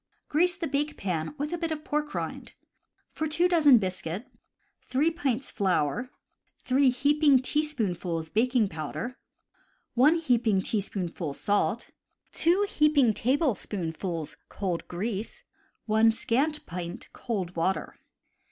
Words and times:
Grease 0.29 0.55
the 0.55 0.65
bake 0.65 0.97
pan 0.97 1.35
with 1.37 1.53
a 1.53 1.59
bit 1.59 1.71
of 1.71 1.83
pork 1.83 2.15
rind. 2.15 2.53
For 3.11 3.27
2 3.27 3.47
doz. 3.47 3.67
biscuit: 3.77 4.25
3 4.81 5.11
pints 5.11 5.51
flour, 5.51 6.09
3 6.57 6.89
heaping 6.89 7.37
teaspoonfuls 7.39 8.31
baking 8.31 8.67
powder, 8.69 9.19
1" 9.93 10.19
teaspoonful 10.63 11.35
salt, 11.35 11.91
2" 12.33 12.65
tablespoonfuls 13.15 14.37
cold 14.49 14.87
grease, 14.87 15.43
1 15.85 16.09
scant 16.09 16.65
pint 16.65 17.07
cold 17.13 17.55
water. 17.55 17.99